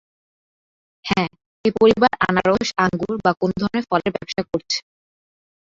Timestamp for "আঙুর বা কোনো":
2.77-3.53